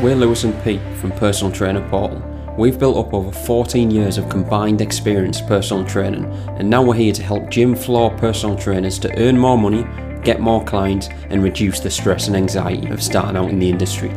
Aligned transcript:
We're 0.00 0.16
Lewis 0.16 0.44
and 0.44 0.64
Pete 0.64 0.80
from 0.96 1.12
Personal 1.12 1.52
Trainer 1.52 1.86
Portal. 1.90 2.18
We've 2.56 2.78
built 2.78 2.96
up 2.96 3.12
over 3.12 3.30
14 3.30 3.90
years 3.90 4.16
of 4.16 4.26
combined 4.30 4.80
experience 4.80 5.42
personal 5.42 5.84
training, 5.84 6.24
and 6.56 6.68
now 6.68 6.82
we're 6.82 6.94
here 6.94 7.12
to 7.12 7.22
help 7.22 7.50
gym 7.50 7.76
floor 7.76 8.10
personal 8.16 8.56
trainers 8.56 8.98
to 9.00 9.14
earn 9.20 9.38
more 9.38 9.58
money, 9.58 9.84
get 10.24 10.40
more 10.40 10.64
clients, 10.64 11.08
and 11.28 11.42
reduce 11.42 11.78
the 11.80 11.90
stress 11.90 12.26
and 12.26 12.34
anxiety 12.34 12.88
of 12.88 13.02
starting 13.02 13.36
out 13.36 13.50
in 13.50 13.58
the 13.58 13.68
industry. 13.68 14.08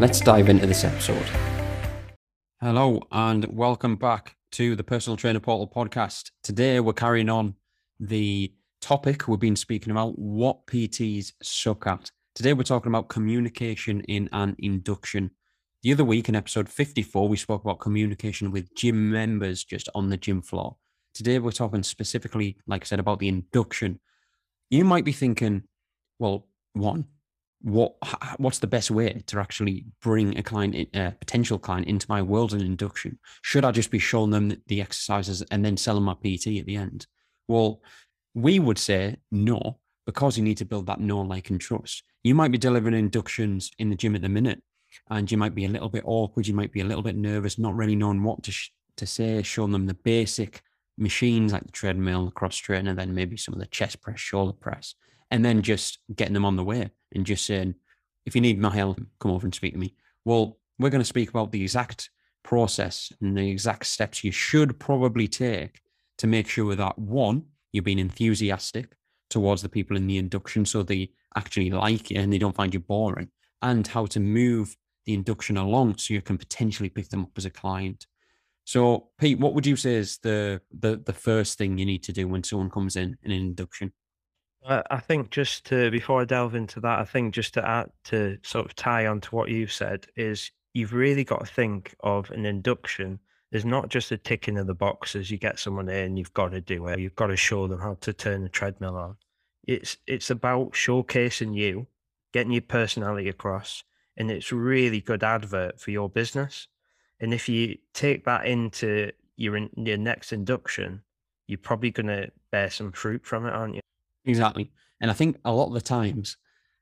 Let's 0.00 0.18
dive 0.18 0.48
into 0.48 0.66
this 0.66 0.82
episode. 0.82 1.26
Hello, 2.62 3.02
and 3.12 3.44
welcome 3.44 3.96
back 3.96 4.34
to 4.52 4.74
the 4.76 4.82
Personal 4.82 5.18
Trainer 5.18 5.40
Portal 5.40 5.68
podcast. 5.68 6.30
Today, 6.42 6.80
we're 6.80 6.94
carrying 6.94 7.28
on 7.28 7.54
the 8.00 8.54
topic 8.80 9.28
we've 9.28 9.38
been 9.38 9.56
speaking 9.56 9.90
about 9.90 10.18
what 10.18 10.66
PTs 10.66 11.34
suck 11.42 11.86
at. 11.86 12.12
Today, 12.38 12.52
we're 12.52 12.62
talking 12.62 12.92
about 12.92 13.08
communication 13.08 14.00
in 14.02 14.28
an 14.30 14.54
induction. 14.60 15.32
The 15.82 15.92
other 15.92 16.04
week 16.04 16.28
in 16.28 16.36
episode 16.36 16.68
54, 16.68 17.28
we 17.28 17.36
spoke 17.36 17.64
about 17.64 17.80
communication 17.80 18.52
with 18.52 18.72
gym 18.76 19.10
members 19.10 19.64
just 19.64 19.88
on 19.92 20.08
the 20.08 20.16
gym 20.16 20.40
floor. 20.42 20.76
Today, 21.14 21.40
we're 21.40 21.50
talking 21.50 21.82
specifically, 21.82 22.56
like 22.68 22.84
I 22.84 22.86
said, 22.86 23.00
about 23.00 23.18
the 23.18 23.26
induction. 23.26 23.98
You 24.70 24.84
might 24.84 25.04
be 25.04 25.10
thinking, 25.10 25.64
well, 26.20 26.46
one, 26.74 27.06
what 27.60 27.96
what's 28.36 28.60
the 28.60 28.68
best 28.68 28.92
way 28.92 29.20
to 29.26 29.40
actually 29.40 29.86
bring 30.00 30.38
a 30.38 30.42
client, 30.44 30.76
a 30.94 31.16
potential 31.18 31.58
client, 31.58 31.88
into 31.88 32.06
my 32.08 32.22
world 32.22 32.54
in 32.54 32.60
induction? 32.60 33.18
Should 33.42 33.64
I 33.64 33.72
just 33.72 33.90
be 33.90 33.98
showing 33.98 34.30
them 34.30 34.62
the 34.68 34.80
exercises 34.80 35.42
and 35.50 35.64
then 35.64 35.76
selling 35.76 36.04
my 36.04 36.14
PT 36.14 36.58
at 36.60 36.66
the 36.66 36.76
end? 36.76 37.08
Well, 37.48 37.82
we 38.32 38.60
would 38.60 38.78
say 38.78 39.16
no, 39.32 39.80
because 40.08 40.38
you 40.38 40.42
need 40.42 40.56
to 40.56 40.64
build 40.64 40.86
that 40.86 41.00
know, 41.00 41.20
like, 41.20 41.50
and 41.50 41.60
trust. 41.60 42.02
You 42.24 42.34
might 42.34 42.50
be 42.50 42.56
delivering 42.56 42.94
inductions 42.94 43.70
in 43.78 43.90
the 43.90 43.94
gym 43.94 44.14
at 44.14 44.22
the 44.22 44.28
minute 44.30 44.62
and 45.10 45.30
you 45.30 45.36
might 45.36 45.54
be 45.54 45.66
a 45.66 45.68
little 45.68 45.90
bit 45.90 46.02
awkward 46.06 46.46
you 46.46 46.54
might 46.54 46.72
be 46.72 46.80
a 46.80 46.84
little 46.84 47.02
bit 47.02 47.14
nervous 47.14 47.58
not 47.58 47.76
really 47.76 47.94
knowing 47.94 48.22
what 48.22 48.42
to 48.42 48.50
sh- 48.50 48.70
to 48.96 49.06
say 49.06 49.42
showing 49.42 49.70
them 49.70 49.84
the 49.84 49.92
basic 49.92 50.62
machines 50.96 51.52
like 51.52 51.62
the 51.66 51.72
treadmill 51.72 52.24
the 52.24 52.30
cross 52.30 52.56
trainer 52.56 52.94
then 52.94 53.14
maybe 53.14 53.36
some 53.36 53.52
of 53.52 53.60
the 53.60 53.66
chest 53.66 54.00
press 54.00 54.18
shoulder 54.18 54.54
press 54.54 54.94
and 55.30 55.44
then 55.44 55.60
just 55.60 55.98
getting 56.16 56.32
them 56.32 56.46
on 56.46 56.56
the 56.56 56.64
way 56.64 56.88
and 57.14 57.26
just 57.26 57.44
saying 57.44 57.74
if 58.24 58.34
you 58.34 58.40
need 58.40 58.58
my 58.58 58.74
help 58.74 58.98
come 59.20 59.30
over 59.30 59.46
and 59.46 59.54
speak 59.54 59.74
to 59.74 59.78
me. 59.78 59.94
Well 60.24 60.58
we're 60.78 60.88
going 60.88 61.02
to 61.02 61.04
speak 61.04 61.28
about 61.28 61.52
the 61.52 61.60
exact 61.60 62.08
process 62.42 63.12
and 63.20 63.36
the 63.36 63.50
exact 63.50 63.84
steps 63.84 64.24
you 64.24 64.32
should 64.32 64.78
probably 64.78 65.28
take 65.28 65.82
to 66.16 66.26
make 66.26 66.48
sure 66.48 66.74
that 66.74 66.98
one 66.98 67.44
you're 67.72 67.82
being 67.82 67.98
enthusiastic 67.98 68.94
towards 69.30 69.62
the 69.62 69.68
people 69.68 69.96
in 69.96 70.06
the 70.06 70.18
induction 70.18 70.64
so 70.64 70.82
they 70.82 71.10
actually 71.36 71.70
like 71.70 72.10
you 72.10 72.20
and 72.20 72.32
they 72.32 72.38
don't 72.38 72.54
find 72.54 72.74
you 72.74 72.80
boring, 72.80 73.30
and 73.62 73.86
how 73.86 74.06
to 74.06 74.20
move 74.20 74.76
the 75.06 75.14
induction 75.14 75.56
along 75.56 75.96
so 75.96 76.14
you 76.14 76.22
can 76.22 76.38
potentially 76.38 76.88
pick 76.88 77.08
them 77.08 77.22
up 77.22 77.30
as 77.36 77.44
a 77.44 77.50
client. 77.50 78.06
So, 78.64 79.08
Pete, 79.18 79.38
what 79.38 79.54
would 79.54 79.66
you 79.66 79.76
say 79.76 79.94
is 79.94 80.18
the 80.18 80.60
the, 80.70 81.02
the 81.04 81.12
first 81.12 81.56
thing 81.56 81.78
you 81.78 81.86
need 81.86 82.02
to 82.04 82.12
do 82.12 82.28
when 82.28 82.44
someone 82.44 82.70
comes 82.70 82.96
in 82.96 83.16
in 83.22 83.30
an 83.30 83.40
induction? 83.40 83.92
I 84.66 84.98
think 84.98 85.30
just 85.30 85.64
to 85.66 85.90
before 85.90 86.20
I 86.20 86.24
delve 86.24 86.54
into 86.54 86.80
that, 86.80 86.98
I 86.98 87.04
think 87.04 87.32
just 87.32 87.54
to 87.54 87.66
add 87.66 87.90
to 88.04 88.36
sort 88.42 88.66
of 88.66 88.74
tie 88.74 89.06
on 89.06 89.20
to 89.22 89.34
what 89.34 89.48
you've 89.48 89.72
said 89.72 90.06
is 90.16 90.50
you've 90.74 90.92
really 90.92 91.24
got 91.24 91.40
to 91.40 91.52
think 91.52 91.94
of 92.00 92.30
an 92.30 92.44
induction 92.44 93.20
as 93.52 93.64
not 93.64 93.88
just 93.88 94.12
a 94.12 94.18
ticking 94.18 94.58
of 94.58 94.66
the 94.66 94.74
boxes. 94.74 95.30
You 95.30 95.38
get 95.38 95.58
someone 95.58 95.88
in, 95.88 96.16
you've 96.16 96.34
got 96.34 96.50
to 96.50 96.60
do 96.60 96.86
it. 96.88 96.98
You've 96.98 97.16
got 97.16 97.28
to 97.28 97.36
show 97.36 97.66
them 97.66 97.80
how 97.80 97.96
to 98.00 98.12
turn 98.12 98.42
the 98.42 98.48
treadmill 98.48 98.96
on. 98.96 99.16
It's 99.66 99.98
it's 100.06 100.30
about 100.30 100.72
showcasing 100.72 101.54
you, 101.54 101.86
getting 102.32 102.52
your 102.52 102.62
personality 102.62 103.28
across, 103.28 103.84
and 104.16 104.30
it's 104.30 104.52
really 104.52 105.00
good 105.00 105.22
advert 105.22 105.80
for 105.80 105.90
your 105.90 106.08
business. 106.08 106.68
And 107.20 107.34
if 107.34 107.48
you 107.48 107.76
take 107.94 108.24
that 108.24 108.46
into 108.46 109.12
your 109.36 109.56
in, 109.56 109.70
your 109.76 109.98
next 109.98 110.32
induction, 110.32 111.02
you're 111.46 111.58
probably 111.58 111.90
going 111.90 112.06
to 112.06 112.30
bear 112.50 112.70
some 112.70 112.92
fruit 112.92 113.26
from 113.26 113.46
it, 113.46 113.52
aren't 113.52 113.74
you? 113.74 113.80
Exactly. 114.24 114.70
And 115.00 115.10
I 115.10 115.14
think 115.14 115.38
a 115.44 115.52
lot 115.52 115.68
of 115.68 115.74
the 115.74 115.80
times, 115.80 116.36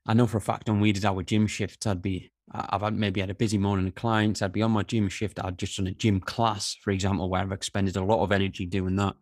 I 0.05 0.13
know 0.13 0.27
for 0.27 0.37
a 0.37 0.41
fact 0.41 0.69
when 0.69 0.79
we 0.79 0.91
did 0.91 1.05
our 1.05 1.23
gym 1.23 1.47
shifts, 1.47 1.85
I'd 1.85 2.01
be 2.01 2.31
I've 2.51 2.81
had 2.81 2.95
maybe 2.95 3.19
had 3.19 3.29
a 3.29 3.35
busy 3.35 3.57
morning 3.57 3.87
of 3.87 3.95
clients. 3.95 4.41
I'd 4.41 4.53
be 4.53 4.61
on 4.61 4.71
my 4.71 4.83
gym 4.83 5.09
shift. 5.09 5.39
I'd 5.43 5.57
just 5.57 5.77
done 5.77 5.87
a 5.87 5.91
gym 5.91 6.19
class, 6.21 6.77
for 6.81 6.91
example, 6.91 7.29
where 7.29 7.41
I've 7.41 7.51
expended 7.51 7.97
a 7.97 8.03
lot 8.03 8.23
of 8.23 8.31
energy 8.31 8.65
doing 8.65 8.95
that. 8.97 9.15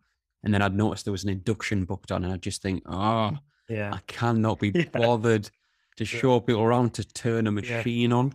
And 0.44 0.54
then 0.54 0.62
I'd 0.62 0.76
noticed 0.76 1.04
there 1.04 1.12
was 1.12 1.24
an 1.24 1.30
induction 1.30 1.84
booked 1.84 2.12
on, 2.12 2.22
and 2.22 2.32
I'd 2.32 2.42
just 2.42 2.62
think, 2.62 2.84
oh, 2.86 3.32
yeah. 3.68 3.92
I 3.92 3.98
cannot 4.06 4.60
be 4.60 4.68
yeah. 4.74 4.84
bothered 4.92 5.50
to 5.96 6.04
show 6.04 6.38
people 6.40 6.62
around 6.62 6.94
to 6.94 7.04
turn 7.04 7.46
a 7.46 7.52
machine 7.52 8.10
yeah. 8.10 8.16
on. 8.16 8.34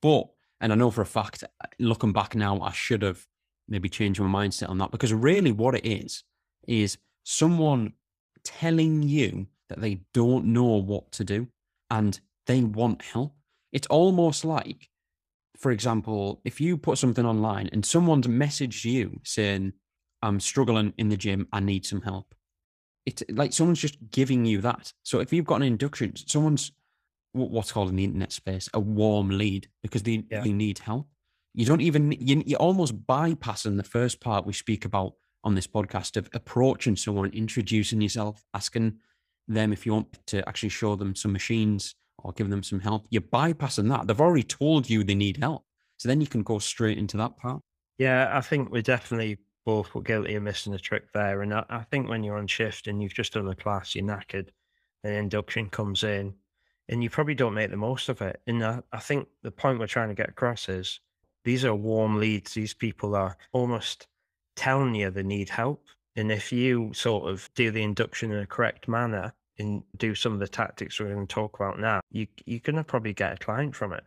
But, 0.00 0.28
and 0.60 0.72
I 0.72 0.76
know 0.76 0.90
for 0.90 1.02
a 1.02 1.06
fact, 1.06 1.44
looking 1.78 2.12
back 2.12 2.34
now, 2.34 2.60
I 2.60 2.72
should 2.72 3.02
have 3.02 3.24
maybe 3.68 3.88
changed 3.88 4.20
my 4.20 4.44
mindset 4.44 4.68
on 4.68 4.78
that 4.78 4.90
because 4.90 5.12
really 5.12 5.52
what 5.52 5.74
it 5.74 5.86
is, 5.86 6.24
is 6.66 6.98
someone 7.22 7.92
telling 8.42 9.02
you 9.02 9.46
that 9.68 9.80
they 9.80 10.00
don't 10.12 10.46
know 10.46 10.64
what 10.64 11.12
to 11.12 11.24
do 11.24 11.46
and 11.90 12.18
they 12.46 12.62
want 12.62 13.02
help. 13.02 13.34
It's 13.72 13.86
almost 13.88 14.44
like, 14.44 14.88
for 15.56 15.70
example, 15.70 16.40
if 16.44 16.60
you 16.60 16.76
put 16.76 16.98
something 16.98 17.24
online 17.24 17.70
and 17.72 17.84
someone's 17.84 18.26
messaged 18.26 18.84
you 18.84 19.20
saying, 19.24 19.72
I'm 20.22 20.40
struggling 20.40 20.92
in 20.98 21.08
the 21.08 21.16
gym, 21.16 21.48
I 21.52 21.60
need 21.60 21.84
some 21.84 22.02
help 22.02 22.34
it's 23.06 23.22
like 23.30 23.52
someone's 23.52 23.80
just 23.80 23.98
giving 24.10 24.44
you 24.44 24.60
that. 24.60 24.92
So 25.02 25.20
if 25.20 25.32
you've 25.32 25.44
got 25.44 25.56
an 25.56 25.62
induction, 25.62 26.14
someone's 26.16 26.72
what's 27.34 27.72
called 27.72 27.88
in 27.88 27.96
the 27.96 28.04
internet 28.04 28.30
space 28.30 28.68
a 28.74 28.80
warm 28.80 29.30
lead 29.30 29.66
because 29.82 30.02
they, 30.02 30.22
yeah. 30.30 30.42
they 30.42 30.52
need 30.52 30.78
help. 30.78 31.08
You 31.54 31.64
don't 31.64 31.80
even 31.80 32.12
you, 32.12 32.42
you're 32.46 32.58
almost 32.58 33.06
bypassing 33.06 33.76
the 33.76 33.82
first 33.82 34.20
part 34.20 34.46
we 34.46 34.52
speak 34.52 34.84
about 34.84 35.14
on 35.44 35.54
this 35.54 35.66
podcast 35.66 36.16
of 36.16 36.28
approaching 36.34 36.94
someone, 36.94 37.30
introducing 37.30 38.00
yourself, 38.00 38.44
asking 38.54 38.98
them 39.48 39.72
if 39.72 39.84
you 39.84 39.92
want 39.92 40.24
to 40.26 40.46
actually 40.48 40.68
show 40.68 40.94
them 40.94 41.16
some 41.16 41.32
machines 41.32 41.94
or 42.24 42.32
give 42.32 42.50
them 42.50 42.62
some 42.62 42.80
help. 42.80 43.06
You're 43.10 43.22
bypassing 43.22 43.88
that. 43.88 44.06
They've 44.06 44.20
already 44.20 44.42
told 44.42 44.88
you 44.88 45.04
they 45.04 45.14
need 45.14 45.38
help. 45.38 45.64
So 45.98 46.08
then 46.08 46.20
you 46.20 46.26
can 46.26 46.42
go 46.42 46.58
straight 46.58 46.98
into 46.98 47.16
that 47.18 47.36
part. 47.36 47.62
Yeah, 47.98 48.30
I 48.32 48.40
think 48.40 48.70
we're 48.70 48.82
definitely 48.82 49.38
both 49.64 49.94
were 49.94 50.02
guilty 50.02 50.34
of 50.34 50.42
missing 50.42 50.74
a 50.74 50.78
trick 50.78 51.12
there. 51.12 51.42
And 51.42 51.54
I, 51.54 51.64
I, 51.70 51.82
think 51.84 52.08
when 52.08 52.24
you're 52.24 52.38
on 52.38 52.46
shift 52.46 52.88
and 52.88 53.00
you've 53.00 53.14
just 53.14 53.34
done 53.34 53.48
a 53.48 53.54
class, 53.54 53.94
you're 53.94 54.04
knackered, 54.04 54.48
and 55.04 55.14
induction 55.14 55.68
comes 55.68 56.02
in, 56.02 56.34
and 56.88 57.02
you 57.02 57.10
probably 57.10 57.34
don't 57.34 57.54
make 57.54 57.70
the 57.70 57.76
most 57.76 58.08
of 58.08 58.20
it. 58.22 58.40
And 58.46 58.64
I, 58.64 58.82
I 58.92 58.98
think 58.98 59.28
the 59.42 59.50
point 59.50 59.78
we're 59.78 59.86
trying 59.86 60.08
to 60.08 60.14
get 60.14 60.28
across 60.28 60.68
is 60.68 61.00
these 61.44 61.64
are 61.64 61.74
warm 61.74 62.18
leads. 62.18 62.54
These 62.54 62.74
people 62.74 63.14
are 63.14 63.36
almost 63.52 64.08
telling 64.56 64.94
you 64.94 65.10
they 65.10 65.22
need 65.22 65.48
help. 65.48 65.84
And 66.16 66.30
if 66.30 66.52
you 66.52 66.92
sort 66.92 67.30
of 67.30 67.48
do 67.54 67.70
the 67.70 67.82
induction 67.82 68.32
in 68.32 68.38
a 68.38 68.46
correct 68.46 68.88
manner 68.88 69.32
and 69.62 69.82
do 69.96 70.14
some 70.14 70.32
of 70.32 70.40
the 70.40 70.48
tactics 70.48 71.00
we're 71.00 71.14
going 71.14 71.26
to 71.26 71.34
talk 71.34 71.58
about 71.58 71.78
now, 71.78 72.00
you, 72.10 72.26
you're 72.44 72.60
going 72.60 72.76
to 72.76 72.84
probably 72.84 73.14
get 73.14 73.32
a 73.32 73.36
client 73.36 73.74
from 73.74 73.92
it. 73.92 74.04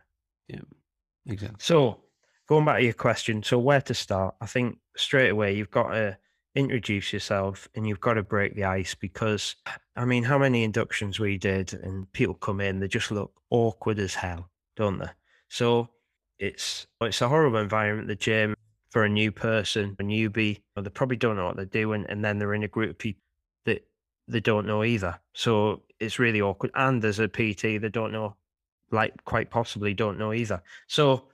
Yeah, 0.48 0.60
exactly. 1.26 1.56
So 1.58 2.00
going 2.48 2.64
back 2.64 2.78
to 2.78 2.84
your 2.84 2.92
question, 2.92 3.42
so 3.42 3.58
where 3.58 3.80
to 3.80 3.94
start? 3.94 4.36
I 4.40 4.46
think 4.46 4.78
straight 4.96 5.30
away 5.30 5.54
you've 5.54 5.70
got 5.70 5.90
to 5.90 6.16
introduce 6.54 7.12
yourself 7.12 7.68
and 7.74 7.86
you've 7.86 8.00
got 8.00 8.14
to 8.14 8.22
break 8.22 8.54
the 8.54 8.64
ice 8.64 8.94
because 8.94 9.56
I 9.96 10.04
mean, 10.04 10.24
how 10.24 10.38
many 10.38 10.64
inductions 10.64 11.18
we 11.18 11.38
did 11.38 11.74
and 11.74 12.10
people 12.12 12.34
come 12.34 12.60
in, 12.60 12.80
they 12.80 12.88
just 12.88 13.10
look 13.10 13.32
awkward 13.50 13.98
as 13.98 14.14
hell, 14.14 14.50
don't 14.76 14.98
they? 14.98 15.10
So 15.48 15.88
it's 16.38 16.86
it's 17.00 17.22
a 17.22 17.28
horrible 17.28 17.58
environment, 17.58 18.08
the 18.08 18.16
gym 18.16 18.54
for 18.90 19.04
a 19.04 19.08
new 19.08 19.32
person, 19.32 19.96
a 19.98 20.02
newbie, 20.02 20.60
they 20.74 20.90
probably 20.90 21.16
don't 21.16 21.36
know 21.36 21.46
what 21.46 21.56
they're 21.56 21.66
doing, 21.66 22.06
and 22.08 22.24
then 22.24 22.38
they're 22.38 22.54
in 22.54 22.62
a 22.62 22.68
group 22.68 22.90
of 22.90 22.98
people 22.98 23.20
they 24.28 24.40
don't 24.40 24.66
know 24.66 24.84
either. 24.84 25.18
So 25.32 25.82
it's 26.00 26.18
really 26.18 26.40
awkward. 26.40 26.72
And 26.74 27.00
there's 27.00 27.18
a 27.18 27.28
PT 27.28 27.62
they 27.62 27.90
don't 27.90 28.12
know, 28.12 28.36
like 28.90 29.24
quite 29.24 29.50
possibly 29.50 29.94
don't 29.94 30.18
know 30.18 30.32
either. 30.32 30.62
So 30.86 31.24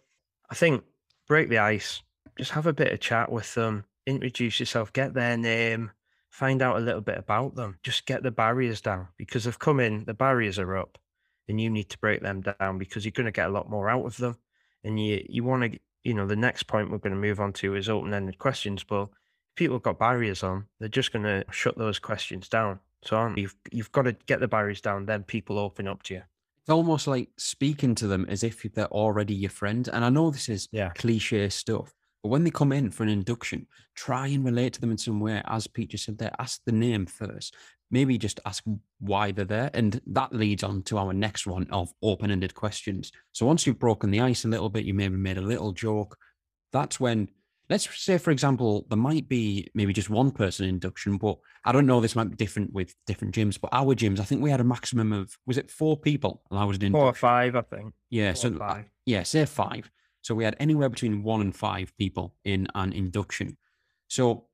I 0.51 0.55
think 0.55 0.83
break 1.27 1.49
the 1.49 1.59
ice, 1.59 2.03
just 2.39 2.51
have 2.53 2.67
a 2.67 2.73
bit 2.73 2.93
of 2.93 3.01
chat 3.01 3.31
with 3.31 3.55
them, 3.55 3.85
introduce 4.07 4.61
yourself, 4.61 4.93
get 4.93 5.15
their 5.15 5.37
name, 5.37 5.91
find 6.31 6.63
out 6.63 6.77
a 6.77 6.81
little 6.81 7.01
bit 7.01 7.19
about 7.19 7.55
them, 7.55 7.79
just 7.83 8.07
get 8.07 8.23
the 8.23 8.31
barriers 8.31 8.81
down 8.81 9.09
because 9.17 9.45
they've 9.45 9.59
come 9.59 9.81
in, 9.81 10.05
the 10.05 10.15
barriers 10.15 10.59
are 10.59 10.77
up, 10.77 10.99
and 11.49 11.61
you 11.61 11.71
need 11.71 11.89
to 11.91 11.99
break 11.99 12.23
them 12.23 12.41
down 12.41 12.79
because 12.79 13.05
you're 13.05 13.13
going 13.13 13.27
to 13.27 13.33
get 13.33 13.49
a 13.49 13.53
lot 13.53 13.71
more 13.71 13.89
out 13.89 14.05
of 14.05 14.17
them. 14.17 14.37
And 14.85 14.99
you 14.99 15.25
you 15.29 15.45
want 15.45 15.73
to, 15.73 15.79
you 16.03 16.15
know, 16.15 16.27
the 16.27 16.37
next 16.37 16.65
point 16.65 16.91
we're 16.91 16.99
going 16.99 17.15
to 17.15 17.21
move 17.21 17.41
on 17.41 17.53
to 17.55 17.75
is 17.77 17.89
open 17.89 18.13
ended 18.15 18.39
questions. 18.39 18.83
But 18.83 19.09
people 19.55 19.79
got 19.79 19.99
barriers 19.99 20.43
on, 20.43 20.67
they're 20.81 20.89
just 20.89 21.13
going 21.13 21.25
to 21.25 21.45
shut 21.51 21.77
those 21.79 21.99
questions 21.99 22.49
down. 22.49 22.81
So 23.05 23.33
you've 23.37 23.57
you've 23.71 23.93
got 23.93 24.03
to 24.03 24.13
get 24.27 24.41
the 24.41 24.49
barriers 24.49 24.81
down, 24.81 25.07
then 25.07 25.25
people 25.25 25.59
open 25.59 25.89
up 25.89 26.03
to 26.05 26.15
you 26.15 26.23
it's 26.63 26.71
almost 26.71 27.09
like 27.09 27.29
speaking 27.39 27.93
to 27.97 28.07
them 28.07 28.25
as 28.29 28.45
if 28.45 28.63
they're 28.63 28.87
already 28.87 29.35
your 29.35 29.51
friend. 29.51 29.89
And 29.93 30.05
I 30.05 30.11
know 30.11 30.31
this 30.31 30.49
is 30.49 30.69
yeah. 30.71 30.91
cliche 30.91 31.49
stuff, 31.49 31.93
but 32.23 32.29
when 32.29 32.45
they 32.45 32.51
come 32.51 32.71
in 32.71 32.91
for 32.93 33.03
an 33.03 33.09
induction, 33.09 33.67
try 33.97 34.29
and 34.29 34.45
relate 34.45 34.75
to 34.75 34.81
them 34.81 34.93
in 34.93 34.99
some 34.99 35.19
way. 35.19 35.43
As 35.47 35.67
Pete 35.67 35.91
just 35.91 36.05
said 36.05 36.19
there, 36.19 36.31
ask 36.39 36.61
the 36.65 36.73
name 36.73 37.07
first. 37.07 37.57
maybe 37.91 38.17
just 38.17 38.39
ask 38.47 38.63
why 39.01 39.33
they're 39.33 39.45
there. 39.45 39.71
And 39.75 40.01
that 40.07 40.33
leads 40.33 40.63
on 40.63 40.83
to 40.85 40.99
our 40.99 41.13
next 41.13 41.49
one 41.49 41.67
of 41.71 41.93
open 42.01 42.31
ended 42.31 42.55
questions. 42.55 43.11
So 43.33 43.45
once 43.45 43.67
you've 43.67 43.81
broken 43.81 44.13
the 44.13 44.21
ice 44.21 44.45
a 44.45 44.49
little 44.49 44.71
bit, 44.71 44.85
you 44.85 44.95
maybe 44.95 45.17
made 45.17 45.39
a 45.39 45.43
little 45.43 45.73
joke, 45.73 46.17
that's 46.73 47.01
when, 47.01 47.29
let's 47.71 47.89
say, 48.03 48.19
for 48.19 48.31
example, 48.31 48.87
there 48.89 48.99
might 48.99 49.29
be 49.29 49.69
maybe 49.75 49.93
just 49.93 50.11
one 50.11 50.31
person 50.31 50.69
induction, 50.69 51.17
but 51.17 51.39
I 51.65 51.73
don't 51.73 51.87
know, 51.87 52.01
this 52.01 52.17
might 52.17 52.31
be 52.31 52.37
different 52.37 52.73
with 52.73 52.95
different 53.07 53.35
gyms, 53.35 53.61
but 53.61 53.71
our 53.73 53.95
gyms, 53.95 54.21
I 54.21 54.25
think 54.25 54.43
we 54.43 54.51
had 54.51 54.61
a 54.61 54.65
maximum 54.65 55.13
of, 55.13 55.37
was 55.47 55.59
it 55.59 55.71
four 55.71 55.97
people 55.97 56.43
allowed 56.51 56.83
in? 56.83 56.93
Four 56.93 57.07
or 57.07 57.15
five, 57.15 57.57
I 57.57 57.63
think. 57.63 57.95
Yeah. 58.11 58.33
Four 58.33 58.37
so, 58.37 58.59
five. 58.59 58.85
yeah, 59.07 59.23
say 59.23 59.45
five. 59.45 59.91
So 60.23 60.35
we 60.35 60.45
had 60.45 60.57
anywhere 60.61 60.89
between 60.89 61.23
one 61.23 61.41
and 61.41 61.55
five 61.55 61.93
people 61.99 62.35
in 62.45 62.69
an 62.75 62.93
induction. 62.93 63.57
So 64.09 64.47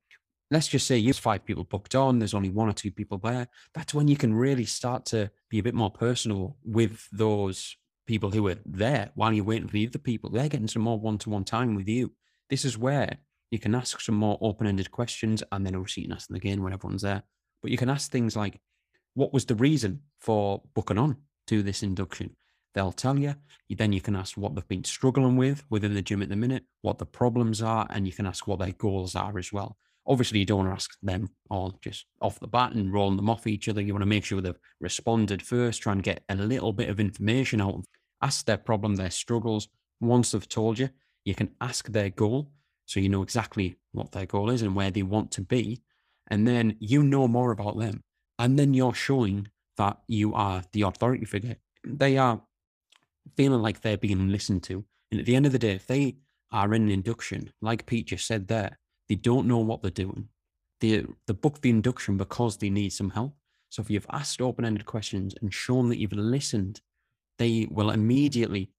let's 0.51 0.67
just 0.67 0.87
say 0.87 0.97
you 0.97 1.09
have 1.09 1.17
five 1.17 1.45
people 1.45 1.63
booked 1.63 1.95
on, 1.95 2.19
there's 2.19 2.33
only 2.33 2.49
one 2.49 2.69
or 2.69 2.73
two 2.73 2.91
people 2.91 3.17
there. 3.17 3.47
That's 3.73 3.93
when 3.93 4.07
you 4.07 4.17
can 4.17 4.33
really 4.33 4.65
start 4.65 5.05
to 5.07 5.29
be 5.49 5.59
a 5.59 5.63
bit 5.63 5.75
more 5.75 5.91
personal 5.91 6.57
with 6.63 7.07
those 7.11 7.75
people 8.07 8.31
who 8.31 8.47
are 8.47 8.57
there 8.65 9.11
while 9.13 9.31
you're 9.31 9.45
waiting 9.45 9.67
for 9.67 9.73
the 9.73 9.87
other 9.87 9.99
people. 9.99 10.31
They're 10.31 10.49
getting 10.49 10.67
some 10.67 10.81
more 10.81 10.99
one 10.99 11.19
to 11.19 11.29
one 11.29 11.43
time 11.43 11.75
with 11.75 11.87
you. 11.87 12.11
This 12.49 12.65
is 12.65 12.77
where 12.77 13.17
you 13.51 13.59
can 13.59 13.75
ask 13.75 14.01
some 14.01 14.15
more 14.15 14.37
open 14.41 14.67
ended 14.67 14.91
questions 14.91 15.43
and 15.51 15.65
then 15.65 15.75
obviously 15.75 16.03
you 16.03 16.09
can 16.09 16.15
ask 16.15 16.27
them 16.27 16.35
again 16.35 16.63
when 16.63 16.73
everyone's 16.73 17.01
there. 17.01 17.23
But 17.61 17.71
you 17.71 17.77
can 17.77 17.89
ask 17.89 18.11
things 18.11 18.35
like, 18.35 18.59
what 19.13 19.33
was 19.33 19.45
the 19.45 19.55
reason 19.55 20.01
for 20.19 20.61
booking 20.73 20.97
on 20.97 21.17
to 21.47 21.63
this 21.63 21.83
induction? 21.83 22.35
They'll 22.73 22.91
tell 22.91 23.17
you. 23.17 23.35
Then 23.69 23.93
you 23.93 24.01
can 24.01 24.15
ask 24.15 24.37
what 24.37 24.55
they've 24.55 24.67
been 24.67 24.83
struggling 24.83 25.35
with 25.35 25.63
within 25.69 25.93
the 25.93 26.01
gym 26.01 26.21
at 26.21 26.29
the 26.29 26.35
minute, 26.35 26.63
what 26.81 26.97
the 26.97 27.05
problems 27.05 27.61
are, 27.61 27.87
and 27.89 28.05
you 28.05 28.13
can 28.13 28.25
ask 28.25 28.47
what 28.47 28.59
their 28.59 28.71
goals 28.71 29.15
are 29.15 29.37
as 29.37 29.51
well. 29.51 29.77
Obviously, 30.07 30.39
you 30.39 30.45
don't 30.45 30.59
want 30.59 30.69
to 30.69 30.73
ask 30.73 30.91
them 31.03 31.29
all 31.49 31.77
just 31.83 32.05
off 32.21 32.39
the 32.39 32.47
bat 32.47 32.73
and 32.73 32.91
rolling 32.91 33.17
them 33.17 33.29
off 33.29 33.45
each 33.45 33.67
other. 33.67 33.81
You 33.81 33.93
want 33.93 34.01
to 34.01 34.07
make 34.07 34.25
sure 34.25 34.41
they've 34.41 34.57
responded 34.79 35.41
first, 35.41 35.81
try 35.81 35.93
and 35.93 36.01
get 36.01 36.23
a 36.29 36.35
little 36.35 36.73
bit 36.73 36.89
of 36.89 36.99
information 36.99 37.61
out. 37.61 37.83
Ask 38.21 38.45
their 38.45 38.57
problem, 38.57 38.95
their 38.95 39.11
struggles. 39.11 39.67
Once 40.01 40.31
they've 40.31 40.49
told 40.49 40.79
you, 40.79 40.89
you 41.29 41.35
can 41.35 41.51
ask 41.61 41.87
their 41.87 42.09
goal. 42.09 42.51
So 42.87 42.99
you 42.99 43.07
know 43.07 43.21
exactly 43.21 43.77
what 43.91 44.11
their 44.11 44.25
goal 44.25 44.49
is 44.49 44.63
and 44.63 44.75
where 44.75 44.89
they 44.89 45.03
want 45.03 45.29
to 45.33 45.41
be. 45.41 45.81
And 46.31 46.47
then 46.47 46.75
you 46.79 47.03
know 47.03 47.27
more 47.27 47.51
about 47.51 47.77
them. 47.77 48.01
And 48.39 48.57
then 48.57 48.73
you're 48.73 48.95
showing 48.95 49.47
that 49.77 49.99
you 50.07 50.33
are 50.33 50.63
the 50.73 50.81
authority 50.81 51.25
figure. 51.25 51.57
They 51.85 52.17
are 52.17 52.41
feeling 53.37 53.61
like 53.61 53.81
they're 53.81 53.97
being 53.97 54.29
listened 54.29 54.63
to. 54.63 54.83
And 55.11 55.19
at 55.19 55.25
the 55.25 55.35
end 55.35 55.45
of 55.45 55.51
the 55.51 55.59
day, 55.59 55.73
if 55.73 55.85
they 55.85 56.17
are 56.51 56.73
in 56.73 56.83
an 56.83 56.89
induction, 56.89 57.51
like 57.61 57.85
Pete 57.85 58.07
just 58.07 58.25
said 58.25 58.47
there, 58.47 58.79
they 59.07 59.15
don't 59.15 59.47
know 59.47 59.59
what 59.59 59.81
they're 59.81 59.91
doing. 59.91 60.29
They, 60.81 61.05
they 61.27 61.33
book 61.33 61.61
the 61.61 61.69
induction 61.69 62.17
because 62.17 62.57
they 62.57 62.69
need 62.69 62.91
some 62.91 63.11
help. 63.11 63.35
So 63.69 63.81
if 63.81 63.89
you've 63.89 64.07
asked 64.11 64.41
open 64.41 64.65
ended 64.65 64.85
questions 64.85 65.35
and 65.41 65.53
shown 65.53 65.89
that 65.89 65.99
you've 65.99 66.13
listened, 66.13 66.81
they 67.37 67.67
will 67.69 67.91
immediately, 67.91 68.71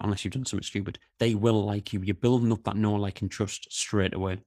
unless 0.00 0.24
you've 0.24 0.34
done 0.34 0.44
something 0.44 0.64
stupid, 0.64 0.98
they 1.18 1.34
will 1.34 1.64
like 1.64 1.92
you. 1.92 2.00
You're 2.02 2.14
building 2.14 2.52
up 2.52 2.64
that 2.64 2.76
know, 2.76 2.94
like, 2.94 3.22
and 3.22 3.30
trust 3.30 3.66
straight 3.70 4.14
away. 4.14 4.38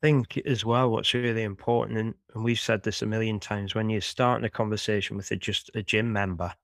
I 0.00 0.06
think 0.06 0.38
as 0.46 0.64
well 0.64 0.90
what's 0.90 1.12
really 1.12 1.42
important 1.42 1.98
and, 1.98 2.14
and 2.32 2.44
we've 2.44 2.60
said 2.60 2.84
this 2.84 3.02
a 3.02 3.06
million 3.06 3.40
times 3.40 3.74
when 3.74 3.90
you're 3.90 4.00
starting 4.00 4.44
a 4.44 4.50
conversation 4.50 5.16
with 5.16 5.28
a, 5.32 5.36
just 5.36 5.72
a 5.74 5.82
gym 5.82 6.12
member 6.12 6.54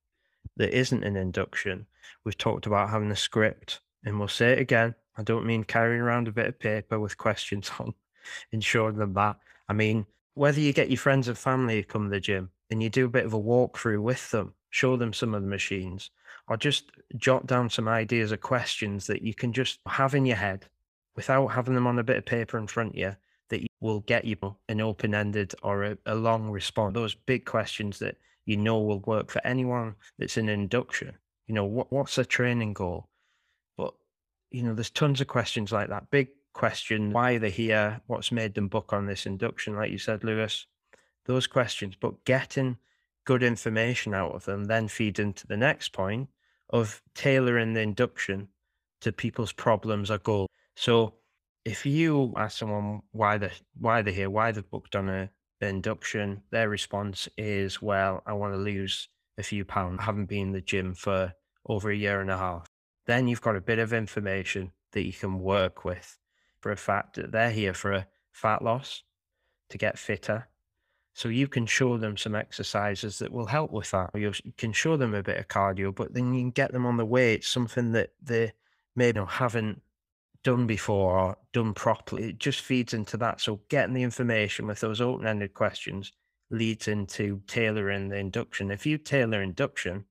that 0.56 0.76
isn't 0.76 1.02
an 1.02 1.16
induction 1.16 1.84
we've 2.24 2.38
talked 2.38 2.66
about 2.66 2.90
having 2.90 3.10
a 3.10 3.16
script 3.16 3.80
and 4.04 4.18
we'll 4.20 4.28
say 4.28 4.52
it 4.52 4.60
again 4.60 4.94
i 5.16 5.22
don't 5.24 5.46
mean 5.46 5.64
carrying 5.64 6.00
around 6.00 6.28
a 6.28 6.32
bit 6.32 6.46
of 6.46 6.60
paper 6.60 7.00
with 7.00 7.18
questions 7.18 7.72
on 7.80 7.92
and 8.52 8.62
showing 8.62 8.96
them 8.96 9.14
that 9.14 9.36
i 9.68 9.72
mean 9.72 10.06
whether 10.34 10.60
you 10.60 10.72
get 10.72 10.88
your 10.88 10.98
friends 10.98 11.26
and 11.26 11.36
family 11.36 11.82
to 11.82 11.88
come 11.88 12.04
to 12.04 12.10
the 12.10 12.20
gym 12.20 12.48
and 12.70 12.80
you 12.80 12.88
do 12.88 13.06
a 13.06 13.10
bit 13.10 13.26
of 13.26 13.34
a 13.34 13.40
walkthrough 13.40 14.00
with 14.00 14.30
them 14.30 14.54
show 14.70 14.96
them 14.96 15.12
some 15.12 15.34
of 15.34 15.42
the 15.42 15.48
machines 15.48 16.10
or 16.48 16.56
just 16.56 16.90
jot 17.16 17.46
down 17.46 17.70
some 17.70 17.88
ideas 17.88 18.32
or 18.32 18.36
questions 18.36 19.06
that 19.06 19.22
you 19.22 19.34
can 19.34 19.52
just 19.52 19.78
have 19.86 20.14
in 20.14 20.26
your 20.26 20.36
head 20.36 20.66
without 21.16 21.48
having 21.48 21.74
them 21.74 21.86
on 21.86 21.98
a 21.98 22.04
bit 22.04 22.16
of 22.16 22.26
paper 22.26 22.58
in 22.58 22.66
front 22.66 22.90
of 22.90 22.96
you 22.96 23.16
that 23.50 23.66
will 23.80 24.00
get 24.00 24.24
you 24.24 24.36
an 24.68 24.80
open-ended 24.80 25.54
or 25.62 25.84
a, 25.84 25.98
a 26.06 26.14
long 26.14 26.50
response. 26.50 26.94
Those 26.94 27.14
big 27.14 27.44
questions 27.44 27.98
that 28.00 28.16
you 28.46 28.56
know 28.56 28.80
will 28.80 29.00
work 29.00 29.30
for 29.30 29.44
anyone 29.46 29.94
that's 30.18 30.36
in 30.36 30.48
induction. 30.48 31.16
You 31.46 31.54
know 31.54 31.64
what, 31.64 31.92
what's 31.92 32.18
a 32.18 32.24
training 32.24 32.74
goal? 32.74 33.08
But 33.76 33.94
you 34.50 34.62
know 34.62 34.74
there's 34.74 34.90
tons 34.90 35.20
of 35.20 35.28
questions 35.28 35.72
like 35.72 35.88
that. 35.88 36.10
Big 36.10 36.28
question 36.52 37.12
why 37.12 37.38
they're 37.38 37.50
here? 37.50 38.00
What's 38.06 38.32
made 38.32 38.54
them 38.54 38.68
book 38.68 38.92
on 38.92 39.06
this 39.06 39.26
induction? 39.26 39.76
Like 39.76 39.90
you 39.90 39.98
said 39.98 40.24
lewis 40.24 40.66
those 41.26 41.46
questions. 41.46 41.96
But 41.98 42.24
getting 42.24 42.78
good 43.24 43.42
information 43.42 44.14
out 44.14 44.32
of 44.32 44.44
them 44.44 44.64
then 44.64 44.88
feed 44.88 45.18
into 45.18 45.46
the 45.46 45.56
next 45.56 45.92
point 45.92 46.28
of 46.70 47.02
tailoring 47.14 47.74
the 47.74 47.80
induction 47.80 48.48
to 49.00 49.12
people's 49.12 49.52
problems 49.52 50.10
or 50.10 50.18
goals 50.18 50.48
so 50.76 51.14
if 51.64 51.86
you 51.86 52.34
ask 52.36 52.58
someone 52.58 53.02
why 53.12 53.38
they 53.38 53.50
why 53.78 54.02
they're 54.02 54.12
here, 54.12 54.30
why 54.30 54.52
they've 54.52 54.68
booked 54.70 54.94
on 54.96 55.08
a 55.08 55.30
induction, 55.60 56.42
their 56.50 56.68
response 56.68 57.26
is, 57.38 57.80
"Well, 57.80 58.22
I 58.26 58.34
want 58.34 58.52
to 58.52 58.58
lose 58.58 59.08
a 59.38 59.42
few 59.42 59.64
pounds. 59.64 59.98
I 60.00 60.04
haven't 60.04 60.26
been 60.26 60.48
in 60.48 60.52
the 60.52 60.60
gym 60.60 60.94
for 60.94 61.34
over 61.64 61.90
a 61.90 61.96
year 61.96 62.20
and 62.20 62.30
a 62.30 62.36
half." 62.36 62.66
Then 63.06 63.28
you've 63.28 63.40
got 63.40 63.56
a 63.56 63.62
bit 63.62 63.78
of 63.78 63.92
information 63.94 64.72
that 64.92 65.04
you 65.04 65.12
can 65.12 65.40
work 65.40 65.84
with 65.84 66.18
for 66.60 66.70
a 66.70 66.76
fact 66.76 67.16
that 67.16 67.32
they're 67.32 67.50
here 67.50 67.72
for 67.72 67.92
a 67.92 68.08
fat 68.30 68.62
loss 68.62 69.04
to 69.70 69.78
get 69.78 69.98
fitter. 69.98 70.48
So 71.14 71.28
you 71.28 71.46
can 71.46 71.64
show 71.64 71.96
them 71.96 72.16
some 72.16 72.34
exercises 72.34 73.18
that 73.20 73.32
will 73.32 73.46
help 73.46 73.70
with 73.70 73.90
that. 73.92 74.10
You 74.14 74.32
can 74.58 74.72
show 74.72 74.96
them 74.96 75.14
a 75.14 75.22
bit 75.22 75.38
of 75.38 75.46
cardio, 75.46 75.94
but 75.94 76.12
then 76.12 76.34
you 76.34 76.42
can 76.42 76.50
get 76.50 76.72
them 76.72 76.84
on 76.86 76.96
the 76.96 77.06
way. 77.06 77.34
It's 77.34 77.48
something 77.48 77.92
that 77.92 78.10
they 78.20 78.52
maybe 78.96 79.20
haven't 79.26 79.80
done 80.42 80.66
before 80.66 81.16
or 81.18 81.38
done 81.52 81.72
properly. 81.72 82.30
It 82.30 82.38
just 82.38 82.62
feeds 82.62 82.94
into 82.94 83.16
that. 83.18 83.40
So 83.40 83.60
getting 83.68 83.94
the 83.94 84.02
information 84.02 84.66
with 84.66 84.80
those 84.80 85.00
open-ended 85.00 85.54
questions 85.54 86.12
leads 86.50 86.88
into 86.88 87.40
tailoring 87.46 88.08
the 88.08 88.16
induction. 88.16 88.72
If 88.72 88.84
you 88.84 88.98
tailor 88.98 89.40
induction, 89.40 90.04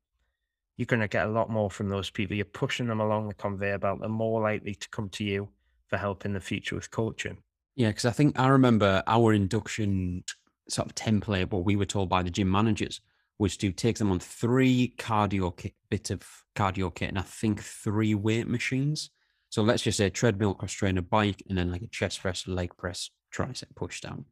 you're 0.77 0.85
going 0.85 1.01
to 1.01 1.07
get 1.09 1.27
a 1.27 1.31
lot 1.31 1.50
more 1.50 1.69
from 1.69 1.89
those 1.89 2.09
people. 2.09 2.35
You're 2.35 2.45
pushing 2.45 2.88
them 2.88 3.01
along 3.01 3.27
the 3.27 3.33
conveyor 3.33 3.77
belt. 3.77 4.00
They're 4.00 4.09
more 4.09 4.41
likely 4.41 4.73
to 4.73 4.89
come 4.89 5.09
to 5.09 5.23
you 5.25 5.50
for 5.88 5.97
help 5.97 6.25
in 6.25 6.31
the 6.31 6.39
future 6.39 6.75
with 6.75 6.89
coaching. 6.89 7.38
Yeah, 7.75 7.89
because 7.89 8.05
I 8.05 8.11
think 8.11 8.39
I 8.39 8.47
remember 8.47 9.03
our 9.05 9.33
induction 9.33 10.23
sort 10.69 10.88
of 10.88 10.95
template, 10.95 11.51
what 11.51 11.65
we 11.65 11.75
were 11.75 11.86
told 11.86 12.10
by 12.10 12.24
the 12.24 12.30
gym 12.30 12.50
managers 12.50 13.01
was 13.39 13.57
to 13.57 13.71
take 13.71 13.98
them 13.98 14.12
on 14.12 14.19
three 14.19 14.94
cardio 14.98 15.56
kit, 15.56 15.74
bit 15.89 16.10
of 16.12 16.24
cardio 16.56 16.94
kit, 16.94 17.10
and 17.10 17.19
I 17.19 17.24
think 17.24 17.62
three 17.62 18.15
weight 18.15 18.48
machines. 18.48 19.10
So 19.50 19.62
let's 19.62 19.84
just 19.84 19.98
say 19.98 20.10
treadmill, 20.10 20.53
cross 20.53 20.72
trainer, 20.72 21.01
bike, 21.01 21.43
and 21.50 21.58
then 21.58 21.72
like 21.72 21.82
a 21.82 21.88
chest 21.88 22.22
press, 22.22 22.48
leg 22.48 22.75
press, 22.77 23.10
tricep 23.34 23.75
push 23.75 24.01
down. 24.01 24.25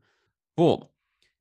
But 0.56 0.88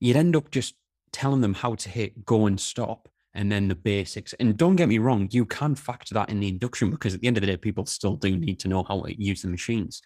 you'd 0.00 0.16
end 0.16 0.36
up 0.36 0.50
just 0.50 0.74
telling 1.12 1.40
them 1.40 1.54
how 1.54 1.74
to 1.74 1.88
hit 1.88 2.24
go 2.24 2.46
and 2.46 2.60
stop 2.60 3.08
and 3.34 3.50
then 3.50 3.68
the 3.68 3.74
basics. 3.74 4.32
And 4.34 4.56
don't 4.56 4.76
get 4.76 4.88
me 4.88 4.98
wrong, 4.98 5.28
you 5.30 5.46
can 5.46 5.74
factor 5.74 6.14
that 6.14 6.30
in 6.30 6.40
the 6.40 6.48
induction 6.48 6.90
because 6.90 7.14
at 7.14 7.20
the 7.20 7.26
end 7.26 7.36
of 7.36 7.42
the 7.42 7.46
day, 7.46 7.56
people 7.56 7.86
still 7.86 8.16
do 8.16 8.36
need 8.36 8.58
to 8.60 8.68
know 8.68 8.82
how 8.82 9.02
to 9.02 9.22
use 9.22 9.42
the 9.42 9.48
machines. 9.48 10.02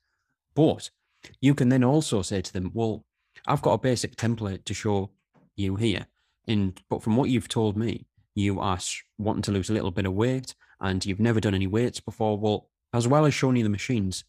But 0.55 0.91
you 1.41 1.55
can 1.55 1.69
then 1.69 1.85
also 1.85 2.23
say 2.23 2.43
to 2.43 2.53
them, 2.53 2.71
well, 2.75 3.05
I've 3.47 3.62
got 3.62 3.73
a 3.73 3.79
basic 3.79 4.17
template 4.17 4.64
to 4.64 4.75
show 4.75 5.11
you 5.57 5.76
here. 5.76 6.07
And 6.47 6.81
but 6.88 7.03
from 7.03 7.17
what 7.17 7.31
you've 7.31 7.49
told 7.49 7.76
me, 7.76 8.07
you 8.35 8.61
are 8.61 8.79
wanting 9.19 9.43
to 9.43 9.53
lose 9.53 9.71
a 9.71 9.73
little 9.73 9.91
bit 9.91 10.07
of 10.07 10.12
weight 10.12 10.55
and 10.81 11.05
you've 11.05 11.21
never 11.21 11.41
done 11.41 11.55
any 11.55 11.67
weights 11.67 12.00
before. 12.00 12.38
Well, 12.38 12.69
as 12.93 13.09
well 13.09 13.26
as 13.26 13.35
showing 13.35 13.57
you 13.57 13.62
the 13.62 13.71
machines, 13.71 14.25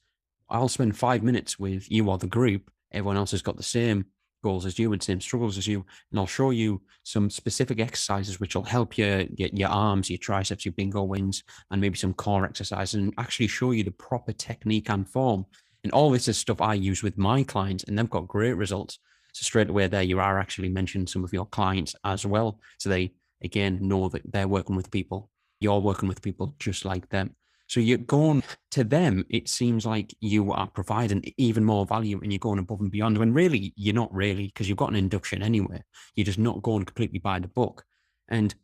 I'll 0.50 0.70
spend 0.70 0.98
five 0.98 1.24
minutes 1.24 1.58
with 1.60 1.92
you 1.92 2.10
or 2.10 2.18
the 2.18 2.28
group. 2.28 2.72
Everyone 2.92 3.18
else 3.18 3.32
has 3.32 3.42
got 3.42 3.58
the 3.58 3.64
same 3.64 4.06
goals 4.44 4.66
as 4.66 4.78
you 4.78 4.94
and 4.94 5.02
same 5.02 5.20
struggles 5.20 5.58
as 5.58 5.66
you. 5.68 5.84
And 6.12 6.20
I'll 6.20 6.28
show 6.28 6.52
you 6.52 6.82
some 7.04 7.32
specific 7.32 7.80
exercises 7.80 8.40
which 8.40 8.56
will 8.56 8.64
help 8.64 8.96
you 8.98 9.24
get 9.36 9.58
your 9.58 9.70
arms, 9.70 10.10
your 10.10 10.20
triceps, 10.20 10.66
your 10.66 10.74
bingo 10.74 11.04
wings, 11.04 11.44
and 11.72 11.82
maybe 11.82 11.98
some 11.98 12.14
core 12.14 12.46
exercises 12.46 12.94
and 12.94 13.14
actually 13.18 13.48
show 13.48 13.72
you 13.72 13.84
the 13.84 13.92
proper 13.92 14.34
technique 14.34 14.90
and 14.90 15.10
form. 15.10 15.46
And 15.86 15.92
all 15.92 16.10
this 16.10 16.28
is 16.28 16.36
stuff 16.36 16.62
I 16.62 16.74
use 16.74 17.04
with 17.04 17.16
my 17.16 17.44
clients, 17.44 17.84
and 17.84 17.96
they've 17.96 18.10
got 18.10 18.28
great 18.28 18.54
results. 18.54 18.98
So 19.34 19.44
straight 19.44 19.70
away 19.70 19.86
there, 19.86 20.02
you 20.02 20.20
are 20.20 20.40
actually 20.40 20.70
mentioning 20.70 21.06
some 21.06 21.24
of 21.24 21.32
your 21.32 21.46
clients 21.46 21.94
as 22.04 22.26
well. 22.26 22.60
So 22.80 22.90
they 22.90 23.14
again 23.44 23.78
know 23.84 24.10
that 24.10 24.24
they're 24.34 24.48
working 24.48 24.76
with 24.76 24.90
people. 24.90 25.30
You're 25.60 25.80
working 25.80 26.10
with 26.10 26.24
people 26.24 26.56
just 26.58 26.86
like 26.86 27.08
them. 27.10 27.36
So 27.68 27.80
you're 27.80 28.00
going 28.00 28.42
to 28.72 28.84
them, 28.84 29.28
it 29.30 29.48
seems 29.48 29.86
like 29.86 30.12
you 30.22 30.52
are 30.54 30.66
providing 30.66 31.24
even 31.38 31.64
more 31.64 31.86
value 31.86 32.20
and 32.20 32.34
you're 32.34 32.40
going 32.40 32.58
above 32.58 32.82
and 32.82 32.90
beyond 32.90 33.20
when 33.20 33.32
really 33.32 33.72
you're 33.76 33.94
not 33.94 34.12
really 34.12 34.48
because 34.48 34.68
you've 34.68 34.80
got 34.80 34.90
an 34.90 34.96
induction 34.96 35.44
anyway. 35.44 35.84
You're 36.16 36.26
just 36.26 36.40
not 36.40 36.64
going 36.64 36.86
completely 36.86 37.20
by 37.20 37.38
the 37.38 37.48
book. 37.48 37.84
And 38.28 38.56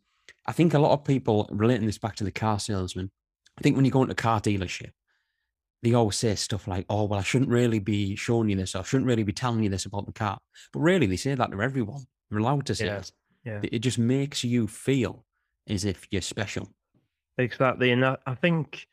I 0.46 0.50
think 0.50 0.74
a 0.74 0.80
lot 0.80 0.92
of 0.92 1.04
people 1.04 1.48
relating 1.52 1.86
this 1.86 1.98
back 1.98 2.16
to 2.16 2.24
the 2.24 2.32
car 2.32 2.58
salesman, 2.58 3.12
I 3.56 3.62
think 3.62 3.76
when 3.76 3.84
you 3.84 3.92
go 3.92 4.02
into 4.02 4.12
a 4.12 4.16
car 4.16 4.40
dealership, 4.40 4.90
they 5.82 5.94
always 5.94 6.16
say 6.16 6.34
stuff 6.36 6.68
like, 6.68 6.86
oh, 6.88 7.04
well, 7.04 7.18
I 7.18 7.22
shouldn't 7.22 7.50
really 7.50 7.80
be 7.80 8.14
showing 8.14 8.48
you 8.48 8.56
this, 8.56 8.74
or 8.74 8.78
I 8.80 8.82
shouldn't 8.82 9.08
really 9.08 9.24
be 9.24 9.32
telling 9.32 9.62
you 9.62 9.68
this 9.68 9.84
about 9.86 10.06
the 10.06 10.12
car. 10.12 10.38
But 10.72 10.80
really, 10.80 11.06
they 11.06 11.16
say 11.16 11.34
that 11.34 11.50
to 11.50 11.62
everyone. 11.62 12.04
They're 12.30 12.38
allowed 12.38 12.66
to 12.66 12.74
say 12.74 12.86
Yeah. 12.86 12.98
it. 12.98 13.12
Yeah. 13.44 13.60
It 13.64 13.80
just 13.80 13.98
makes 13.98 14.44
you 14.44 14.68
feel 14.68 15.24
as 15.68 15.84
if 15.84 16.06
you're 16.10 16.22
special. 16.22 16.68
Exactly. 17.38 17.90
And 17.90 18.04
I, 18.04 18.16
I 18.26 18.34
think 18.34 18.86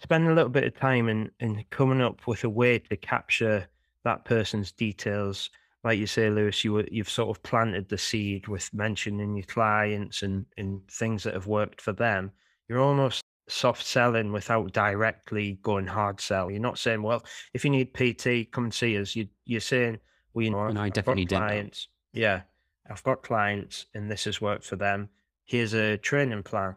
spend 0.00 0.28
a 0.28 0.34
little 0.34 0.50
bit 0.50 0.64
of 0.64 0.78
time 0.78 1.08
in, 1.08 1.30
in 1.40 1.64
coming 1.70 2.00
up 2.00 2.26
with 2.26 2.44
a 2.44 2.48
way 2.48 2.78
to 2.78 2.96
capture 2.96 3.66
that 4.04 4.24
person's 4.24 4.70
details. 4.72 5.50
Like 5.84 5.98
you 5.98 6.06
say, 6.06 6.30
Lewis, 6.30 6.62
you 6.64 6.74
were, 6.74 6.86
you've 6.90 7.10
sort 7.10 7.36
of 7.36 7.42
planted 7.42 7.88
the 7.88 7.98
seed 7.98 8.46
with 8.46 8.72
mentioning 8.72 9.36
your 9.36 9.46
clients 9.46 10.22
and, 10.22 10.46
and 10.56 10.80
things 10.88 11.24
that 11.24 11.34
have 11.34 11.48
worked 11.48 11.80
for 11.80 11.92
them. 11.92 12.30
You're 12.68 12.80
almost 12.80 13.21
soft 13.52 13.84
selling 13.84 14.32
without 14.32 14.72
directly 14.72 15.58
going 15.62 15.86
hard 15.86 16.20
sell. 16.20 16.50
You're 16.50 16.60
not 16.60 16.78
saying, 16.78 17.02
well, 17.02 17.24
if 17.54 17.64
you 17.64 17.70
need 17.70 17.94
PT, 17.94 18.50
come 18.50 18.64
and 18.64 18.74
see 18.74 18.98
us. 18.98 19.14
You, 19.14 19.28
you're 19.44 19.60
saying, 19.60 19.98
well, 20.34 20.44
you 20.44 20.50
know, 20.50 20.66
And 20.66 20.78
I 20.78 20.90
I've 20.94 21.02
got 21.04 21.20
definitely 21.20 21.24
did 21.26 21.42
that. 21.42 21.48
clients. 21.48 21.88
Yeah, 22.12 22.42
I've 22.88 23.02
got 23.02 23.22
clients 23.22 23.86
and 23.94 24.10
this 24.10 24.24
has 24.24 24.40
worked 24.40 24.64
for 24.64 24.76
them. 24.76 25.08
Here's 25.44 25.74
a 25.74 25.96
training 25.98 26.42
plan. 26.42 26.76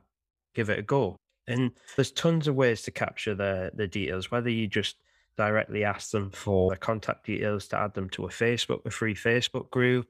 Give 0.54 0.70
it 0.70 0.80
a 0.80 0.84
go. 0.84 1.16
And 1.48 1.72
there's 1.96 2.12
tons 2.12 2.48
of 2.48 2.56
ways 2.56 2.82
to 2.84 2.92
capture 2.92 3.36
the 3.36 3.72
the 3.76 3.88
details, 3.88 4.32
whether 4.32 4.50
you 4.50 4.68
just 4.68 4.96
directly 5.38 5.84
ask 5.84 6.12
them 6.12 6.32
for 6.32 6.70
their 6.70 6.78
contact 6.78 7.26
details 7.26 7.68
to 7.68 7.78
add 7.78 7.94
them 7.94 8.10
to 8.10 8.26
a 8.26 8.30
Facebook, 8.30 8.86
a 8.86 8.90
free 8.90 9.14
Facebook 9.16 9.70
group, 9.70 10.08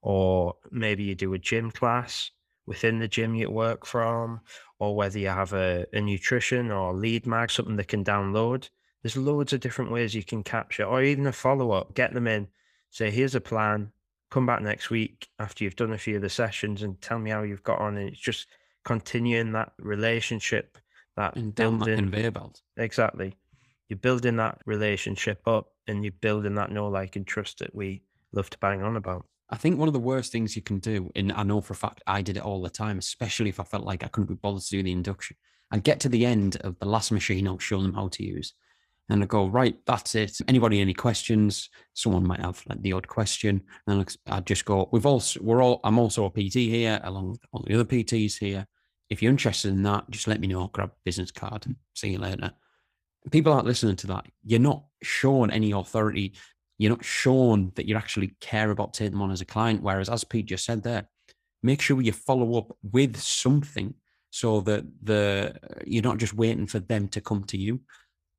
or 0.00 0.54
maybe 0.70 1.04
you 1.04 1.14
do 1.14 1.34
a 1.34 1.38
gym 1.38 1.70
class 1.70 2.30
within 2.66 2.98
the 2.98 3.08
gym 3.08 3.34
you 3.34 3.50
work 3.50 3.86
from, 3.86 4.40
or 4.78 4.94
whether 4.96 5.18
you 5.18 5.28
have 5.28 5.52
a, 5.52 5.86
a 5.92 6.00
nutrition 6.00 6.70
or 6.70 6.94
lead 6.94 7.26
mag, 7.26 7.50
something 7.50 7.76
they 7.76 7.84
can 7.84 8.04
download. 8.04 8.68
There's 9.02 9.16
loads 9.16 9.52
of 9.52 9.60
different 9.60 9.90
ways 9.90 10.14
you 10.14 10.24
can 10.24 10.42
capture, 10.42 10.84
or 10.84 11.02
even 11.02 11.26
a 11.26 11.32
follow 11.32 11.72
up. 11.72 11.94
Get 11.94 12.12
them 12.14 12.26
in, 12.26 12.48
say, 12.90 13.10
here's 13.10 13.34
a 13.34 13.40
plan. 13.40 13.92
Come 14.30 14.46
back 14.46 14.62
next 14.62 14.90
week 14.90 15.28
after 15.38 15.64
you've 15.64 15.76
done 15.76 15.92
a 15.92 15.98
few 15.98 16.16
of 16.16 16.22
the 16.22 16.28
sessions 16.28 16.82
and 16.82 17.00
tell 17.00 17.18
me 17.18 17.30
how 17.30 17.42
you've 17.42 17.64
got 17.64 17.80
on. 17.80 17.96
And 17.96 18.08
it's 18.08 18.20
just 18.20 18.46
continuing 18.84 19.52
that 19.52 19.72
relationship, 19.78 20.78
that 21.16 21.34
And 21.36 21.54
down 21.54 21.78
that 21.78 21.86
building. 21.86 22.10
conveyor 22.10 22.30
belt. 22.30 22.62
Exactly. 22.76 23.36
You're 23.88 23.98
building 23.98 24.36
that 24.36 24.58
relationship 24.66 25.42
up 25.48 25.72
and 25.88 26.04
you're 26.04 26.12
building 26.20 26.54
that 26.54 26.70
know, 26.70 26.88
like, 26.88 27.16
and 27.16 27.26
trust 27.26 27.58
that 27.58 27.74
we 27.74 28.02
love 28.32 28.48
to 28.50 28.58
bang 28.58 28.82
on 28.82 28.96
about. 28.96 29.26
I 29.50 29.56
think 29.56 29.78
one 29.78 29.88
of 29.88 29.94
the 29.94 30.00
worst 30.00 30.30
things 30.30 30.54
you 30.54 30.62
can 30.62 30.78
do, 30.78 31.10
and 31.16 31.32
I 31.32 31.42
know 31.42 31.60
for 31.60 31.72
a 31.72 31.76
fact 31.76 32.02
I 32.06 32.22
did 32.22 32.36
it 32.36 32.44
all 32.44 32.62
the 32.62 32.70
time, 32.70 32.98
especially 32.98 33.48
if 33.48 33.58
I 33.58 33.64
felt 33.64 33.84
like 33.84 34.04
I 34.04 34.08
couldn't 34.08 34.28
be 34.28 34.34
bothered 34.34 34.62
to 34.62 34.70
do 34.70 34.82
the 34.82 34.92
induction. 34.92 35.36
I'd 35.72 35.84
get 35.84 36.00
to 36.00 36.08
the 36.08 36.24
end 36.24 36.56
of 36.62 36.78
the 36.78 36.86
last 36.86 37.10
machine 37.10 37.46
I'll 37.46 37.58
show 37.58 37.82
them 37.82 37.94
how 37.94 38.08
to 38.08 38.24
use. 38.24 38.54
And 39.08 39.24
I 39.24 39.26
go, 39.26 39.48
right, 39.48 39.76
that's 39.86 40.14
it. 40.14 40.38
Anybody 40.46 40.80
any 40.80 40.94
questions? 40.94 41.68
Someone 41.94 42.26
might 42.26 42.40
have 42.40 42.62
like 42.68 42.80
the 42.80 42.92
odd 42.92 43.08
question. 43.08 43.60
And 43.88 44.16
I'd 44.28 44.46
just 44.46 44.64
go, 44.64 44.88
we've 44.92 45.06
all, 45.06 45.22
we're 45.40 45.62
all, 45.62 45.80
I'm 45.82 45.98
also 45.98 46.26
a 46.26 46.30
PT 46.30 46.54
here, 46.54 47.00
along 47.02 47.30
with 47.30 47.40
all 47.52 47.64
the 47.66 47.74
other 47.74 47.84
PTs 47.84 48.38
here. 48.38 48.66
If 49.08 49.20
you're 49.20 49.32
interested 49.32 49.72
in 49.72 49.82
that, 49.82 50.08
just 50.10 50.28
let 50.28 50.38
me 50.38 50.46
know. 50.46 50.60
I'll 50.60 50.68
Grab 50.68 50.92
business 51.04 51.32
card. 51.32 51.66
See 51.94 52.10
you 52.10 52.18
later. 52.18 52.52
People 53.32 53.52
aren't 53.52 53.66
listening 53.66 53.96
to 53.96 54.06
that. 54.08 54.26
You're 54.44 54.60
not 54.60 54.84
shown 55.02 55.50
any 55.50 55.72
authority 55.72 56.34
you're 56.80 56.88
not 56.88 57.04
shown 57.04 57.72
that 57.74 57.86
you 57.86 57.94
actually 57.94 58.34
care 58.40 58.70
about 58.70 58.94
taking 58.94 59.12
them 59.12 59.20
on 59.20 59.30
as 59.30 59.42
a 59.42 59.44
client. 59.44 59.82
Whereas, 59.82 60.08
as 60.08 60.24
Pete 60.24 60.46
just 60.46 60.64
said 60.64 60.82
there, 60.82 61.06
make 61.62 61.82
sure 61.82 62.00
you 62.00 62.10
follow 62.10 62.56
up 62.56 62.74
with 62.82 63.18
something 63.18 63.92
so 64.30 64.62
that 64.62 64.86
the 65.02 65.54
you're 65.84 66.02
not 66.02 66.16
just 66.16 66.32
waiting 66.32 66.66
for 66.66 66.78
them 66.78 67.06
to 67.08 67.20
come 67.20 67.44
to 67.44 67.58
you. 67.58 67.80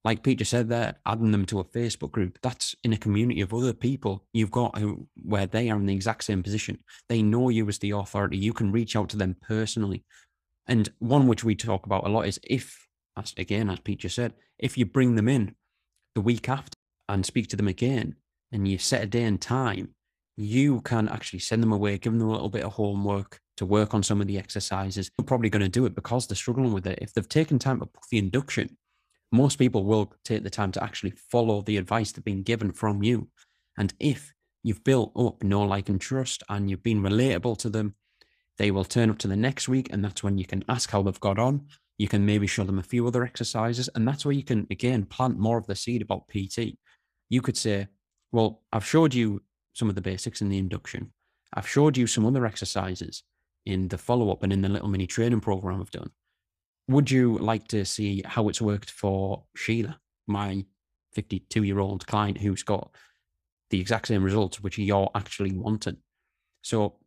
Like 0.03 0.24
Pete 0.24 0.39
just 0.39 0.50
said 0.50 0.69
there, 0.69 0.95
adding 1.05 1.29
them 1.29 1.45
to 1.45 1.60
a 1.60 1.63
Facebook 1.63 2.10
group, 2.10 2.39
that's 2.41 2.75
in 2.83 2.93
a 2.93 2.98
community 2.98 3.41
of 3.41 3.53
other 3.53 3.74
people 3.74 4.25
you've 4.33 4.50
got 4.50 4.75
who, 4.75 5.07
where 5.21 5.45
they 5.45 5.69
are 5.69 5.77
in 5.77 5.86
the 5.86 5.93
exact 5.93 6.24
same 6.24 6.41
position. 6.41 6.79
They 7.10 7.21
know 7.21 7.50
you 7.50 7.69
as 7.69 7.77
the 7.77 7.91
authority. 7.91 8.38
You 8.38 8.53
can 8.53 8.71
reach 8.71 8.95
out 8.95 9.10
to 9.10 9.17
them 9.17 9.36
personally. 9.48 10.03
And 10.65 10.91
one 10.98 11.27
which 11.27 11.43
we 11.43 11.53
talk 11.53 11.86
about 11.86 12.07
a 12.07 12.10
lot 12.10 12.25
is 12.25 12.39
if, 12.41 12.88
as 13.15 13.36
again, 13.38 13.69
as 13.69 13.81
Pete 13.81 14.00
just 14.00 14.15
said, 14.15 14.33
if 14.57 14.79
you 14.79 14.88
bring 14.88 15.13
them 15.13 15.29
in 15.29 15.53
the 16.15 16.21
week 16.21 16.50
after 16.50 16.74
and 17.07 17.24
speak 17.24 17.48
to 17.50 17.55
them 17.55 17.67
again, 17.67 18.15
and 18.51 18.67
you 18.67 18.77
set 18.77 19.03
a 19.03 19.08
day 19.08 19.24
and 19.24 19.41
time, 19.41 19.93
you 20.38 20.81
can 20.81 21.08
actually 21.10 21.39
send 21.39 21.62
them 21.62 21.72
away, 21.72 21.98
give 21.98 22.13
them 22.13 22.27
a 22.27 22.31
little 22.31 22.50
bit 22.50 22.63
of 22.63 22.74
homework 22.74 23.39
to 23.58 23.65
work 23.65 23.93
on 23.93 24.03
some 24.03 24.22
of 24.22 24.27
the 24.27 24.38
exercises. 24.38 25.10
They're 25.17 25.25
probably 25.25 25.50
going 25.50 25.62
to 25.62 25.70
do 25.70 25.86
it 25.86 25.96
because 25.96 26.27
they're 26.27 26.36
struggling 26.36 26.74
with 26.74 26.88
it. 26.88 27.00
If 27.01 27.13
they've 27.13 27.27
taken 27.27 27.60
time 27.60 27.79
to 27.79 27.86
book 27.86 28.03
the 28.10 28.17
induction, 28.17 28.77
most 29.31 29.58
people 29.58 29.86
will 29.86 30.13
take 30.25 30.43
the 30.43 30.50
time 30.50 30.72
to 30.74 30.84
actually 30.84 31.13
follow 31.31 31.62
the 31.62 31.77
advice 31.77 32.12
that's 32.12 32.24
been 32.24 32.43
given 32.43 32.72
from 32.72 33.03
you. 33.03 33.29
And 33.77 33.93
if 34.00 34.34
you've 34.63 34.84
built 34.84 35.12
up 35.15 35.43
know, 35.43 35.63
like, 35.63 35.89
and 35.89 36.00
trust, 36.00 36.43
and 36.50 36.70
you've 36.70 36.84
been 36.84 37.01
relatable 37.01 37.58
to 37.60 37.70
them, 37.70 37.96
they 38.58 38.72
will 38.72 38.84
turn 38.84 39.10
up 39.10 39.17
to 39.20 39.27
the 39.27 39.36
next 39.36 39.67
week, 39.70 39.88
and 39.91 40.03
that's 40.03 40.24
when 40.24 40.38
you 40.38 40.46
can 40.46 40.63
ask 40.67 40.91
how 40.91 41.01
they've 41.01 41.20
got 41.20 41.39
on. 41.39 41.67
You 41.98 42.08
can 42.08 42.25
maybe 42.25 42.48
show 42.48 42.63
them 42.63 42.79
a 42.79 42.84
few 42.84 43.08
other 43.08 43.24
exercises, 43.24 43.89
and 43.96 44.08
that's 44.08 44.25
where 44.25 44.34
you 44.34 44.43
can 44.43 44.67
again 44.70 45.05
plant 45.05 45.39
more 45.39 45.58
of 45.58 45.67
the 45.67 45.75
seed 45.75 46.01
about 46.01 46.27
PT. 46.27 46.77
You 47.29 47.41
could 47.41 47.58
say, 47.58 47.88
well, 48.31 48.61
I've 48.71 48.85
showed 48.85 49.13
you 49.13 49.41
some 49.73 49.89
of 49.89 49.95
the 49.95 50.01
basics 50.01 50.41
in 50.41 50.50
the 50.50 50.57
induction. 50.57 51.11
I've 51.53 51.67
showed 51.67 51.97
you 51.97 52.07
some 52.07 52.25
other 52.25 52.45
exercises 52.45 53.23
in 53.65 53.88
the 53.89 53.97
follow 53.97 54.31
up 54.31 54.43
and 54.43 54.53
in 54.53 54.61
the 54.61 54.69
little 54.69 54.88
mini 54.88 55.07
training 55.07 55.41
program 55.41 55.81
I've 55.81 55.91
done. 55.91 56.11
Would 56.88 57.11
you 57.11 57.38
like 57.38 57.67
to 57.69 57.85
see 57.85 58.23
how 58.25 58.50
it's 58.50 58.61
worked 58.61 58.91
for 58.91 59.43
Sheila, 59.55 60.00
my 60.27 60.65
52 61.13 61.63
year 61.63 61.79
old 61.79 62.07
client 62.07 62.39
who's 62.39 62.63
got 62.63 62.91
the 63.69 63.79
exact 63.79 64.07
same 64.07 64.23
results 64.23 64.61
which 64.61 64.77
you're 64.77 65.11
actually 65.15 65.53
wanting? 65.53 65.97
So 66.61 66.97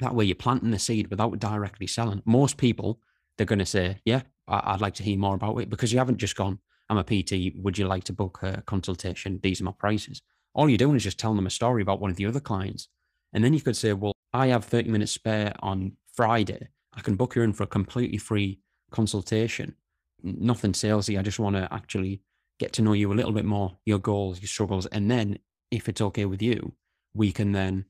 that 0.00 0.14
way 0.14 0.24
you're 0.24 0.34
planting 0.34 0.70
the 0.70 0.78
seed 0.78 1.08
without 1.08 1.38
directly 1.38 1.86
selling. 1.86 2.22
Most 2.24 2.56
people, 2.56 3.00
they're 3.36 3.46
going 3.46 3.58
to 3.58 3.66
say, 3.66 4.00
Yeah, 4.04 4.22
I'd 4.48 4.80
like 4.80 4.94
to 4.94 5.02
hear 5.02 5.18
more 5.18 5.34
about 5.34 5.58
it 5.58 5.70
because 5.70 5.92
you 5.92 5.98
haven't 5.98 6.18
just 6.18 6.36
gone, 6.36 6.58
I'm 6.88 6.98
a 6.98 7.04
PT. 7.04 7.54
Would 7.56 7.78
you 7.78 7.86
like 7.86 8.04
to 8.04 8.12
book 8.12 8.40
a 8.42 8.62
consultation? 8.66 9.38
These 9.42 9.60
are 9.60 9.64
my 9.64 9.72
prices. 9.78 10.22
All 10.54 10.68
you're 10.68 10.78
doing 10.78 10.96
is 10.96 11.04
just 11.04 11.18
telling 11.18 11.36
them 11.36 11.46
a 11.46 11.50
story 11.50 11.82
about 11.82 12.00
one 12.00 12.10
of 12.10 12.16
the 12.16 12.26
other 12.26 12.40
clients. 12.40 12.88
And 13.32 13.44
then 13.44 13.54
you 13.54 13.60
could 13.60 13.76
say, 13.76 13.92
Well, 13.92 14.14
I 14.32 14.48
have 14.48 14.64
30 14.64 14.90
minutes 14.90 15.12
spare 15.12 15.52
on 15.60 15.92
Friday. 16.14 16.68
I 16.94 17.00
can 17.00 17.16
book 17.16 17.36
you 17.36 17.42
in 17.42 17.52
for 17.52 17.64
a 17.64 17.68
completely 17.68 18.18
free 18.18 18.60
consultation. 18.90 19.74
Nothing 20.22 20.72
salesy. 20.72 21.18
I 21.18 21.22
just 21.22 21.38
want 21.38 21.56
to 21.56 21.72
actually 21.72 22.22
get 22.58 22.72
to 22.74 22.82
know 22.82 22.92
you 22.92 23.12
a 23.12 23.14
little 23.14 23.32
bit 23.32 23.44
more, 23.44 23.78
your 23.86 23.98
goals, 23.98 24.40
your 24.40 24.48
struggles. 24.48 24.86
And 24.86 25.10
then, 25.10 25.38
if 25.70 25.88
it's 25.88 26.00
okay 26.00 26.24
with 26.24 26.42
you, 26.42 26.74
we 27.14 27.32
can 27.32 27.52
then 27.52 27.86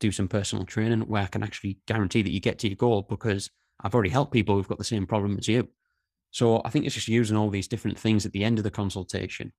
do 0.00 0.10
some 0.10 0.28
personal 0.28 0.64
training 0.64 1.02
where 1.02 1.22
I 1.22 1.26
can 1.26 1.42
actually 1.42 1.78
guarantee 1.86 2.22
that 2.22 2.32
you 2.32 2.40
get 2.40 2.58
to 2.60 2.68
your 2.68 2.76
goal 2.76 3.06
because 3.08 3.50
I've 3.80 3.94
already 3.94 4.10
helped 4.10 4.32
people 4.32 4.56
who've 4.56 4.68
got 4.68 4.78
the 4.78 4.84
same 4.84 5.06
problem 5.06 5.38
as 5.38 5.46
you. 5.46 5.68
So 6.32 6.60
I 6.64 6.70
think 6.70 6.84
it's 6.84 6.94
just 6.94 7.08
using 7.08 7.36
all 7.36 7.50
these 7.50 7.68
different 7.68 7.98
things 7.98 8.26
at 8.26 8.32
the 8.32 8.42
end 8.42 8.58
of 8.58 8.64
the 8.64 8.70
consultation 8.70 9.52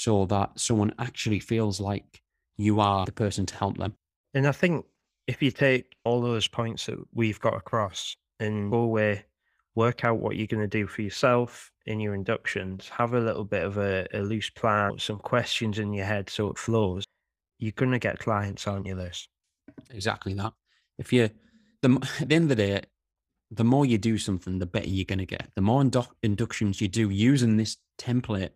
so 0.00 0.24
that 0.24 0.50
someone 0.58 0.94
actually 0.98 1.38
feels 1.38 1.78
like 1.78 2.22
you 2.56 2.80
are 2.80 3.04
the 3.04 3.12
person 3.12 3.44
to 3.44 3.54
help 3.54 3.76
them. 3.76 3.94
And 4.32 4.46
I 4.46 4.52
think 4.52 4.86
if 5.26 5.42
you 5.42 5.50
take 5.50 5.94
all 6.04 6.22
those 6.22 6.48
points 6.48 6.86
that 6.86 6.96
we've 7.12 7.38
got 7.38 7.54
across 7.54 8.16
and 8.38 8.70
go 8.70 8.78
away, 8.78 9.26
work 9.74 10.02
out 10.02 10.18
what 10.18 10.36
you're 10.36 10.46
going 10.46 10.62
to 10.62 10.78
do 10.78 10.86
for 10.86 11.02
yourself 11.02 11.70
in 11.84 12.00
your 12.00 12.14
inductions, 12.14 12.88
have 12.88 13.12
a 13.12 13.20
little 13.20 13.44
bit 13.44 13.62
of 13.62 13.76
a, 13.76 14.06
a 14.14 14.20
loose 14.20 14.48
plan, 14.48 14.98
some 14.98 15.18
questions 15.18 15.78
in 15.78 15.92
your 15.92 16.06
head 16.06 16.30
so 16.30 16.48
it 16.48 16.56
flows, 16.56 17.04
you're 17.58 17.72
going 17.72 17.92
to 17.92 17.98
get 17.98 18.18
clients, 18.18 18.66
aren't 18.66 18.86
you, 18.86 18.94
Liz? 18.94 19.28
Exactly 19.90 20.32
that. 20.32 20.54
If 20.96 21.12
you, 21.12 21.28
the, 21.82 22.08
at 22.22 22.30
the 22.30 22.36
end 22.36 22.50
of 22.50 22.56
the 22.56 22.66
day, 22.66 22.80
the 23.50 23.64
more 23.64 23.84
you 23.84 23.98
do 23.98 24.16
something, 24.16 24.60
the 24.60 24.64
better 24.64 24.88
you're 24.88 25.04
going 25.04 25.18
to 25.18 25.26
get. 25.26 25.50
The 25.56 25.60
more 25.60 25.82
indu- 25.82 26.08
inductions 26.22 26.80
you 26.80 26.88
do 26.88 27.10
using 27.10 27.58
this 27.58 27.76
template, 27.98 28.52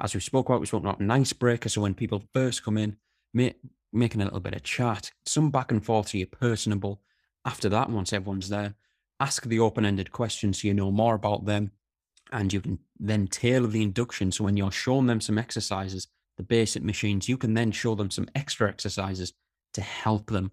as 0.00 0.14
we 0.14 0.20
spoke 0.20 0.48
about, 0.48 0.60
we 0.60 0.66
spoke 0.66 0.82
about 0.82 1.00
an 1.00 1.10
icebreaker. 1.10 1.68
So 1.68 1.80
when 1.80 1.94
people 1.94 2.22
first 2.32 2.64
come 2.64 2.78
in, 2.78 2.96
make, 3.34 3.56
making 3.92 4.20
a 4.20 4.24
little 4.24 4.40
bit 4.40 4.54
of 4.54 4.62
chat, 4.62 5.10
some 5.26 5.50
back 5.50 5.70
and 5.72 5.84
forth 5.84 6.08
so 6.08 6.18
you're 6.18 6.26
personable. 6.26 7.00
After 7.44 7.68
that, 7.70 7.90
once 7.90 8.12
everyone's 8.12 8.48
there, 8.48 8.74
ask 9.20 9.44
the 9.44 9.60
open 9.60 9.84
ended 9.84 10.12
questions 10.12 10.62
so 10.62 10.68
you 10.68 10.74
know 10.74 10.90
more 10.90 11.14
about 11.14 11.46
them. 11.46 11.72
And 12.30 12.52
you 12.52 12.60
can 12.60 12.78
then 13.00 13.26
tailor 13.26 13.68
the 13.68 13.82
induction. 13.82 14.30
So 14.30 14.44
when 14.44 14.56
you're 14.56 14.70
showing 14.70 15.06
them 15.06 15.20
some 15.20 15.38
exercises, 15.38 16.08
the 16.36 16.42
basic 16.42 16.82
machines, 16.82 17.28
you 17.28 17.36
can 17.36 17.54
then 17.54 17.72
show 17.72 17.94
them 17.94 18.10
some 18.10 18.28
extra 18.34 18.68
exercises 18.68 19.32
to 19.74 19.80
help 19.80 20.30
them 20.30 20.52